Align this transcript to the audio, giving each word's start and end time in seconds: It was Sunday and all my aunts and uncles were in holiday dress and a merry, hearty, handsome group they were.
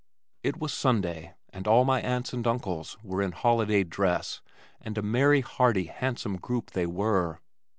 It 0.41 0.57
was 0.57 0.73
Sunday 0.73 1.35
and 1.53 1.67
all 1.67 1.85
my 1.85 2.01
aunts 2.01 2.33
and 2.33 2.47
uncles 2.47 2.97
were 3.03 3.21
in 3.21 3.33
holiday 3.33 3.83
dress 3.83 4.41
and 4.81 4.97
a 4.97 5.03
merry, 5.03 5.41
hearty, 5.41 5.83
handsome 5.83 6.37
group 6.37 6.71
they 6.71 6.87
were. 6.87 7.39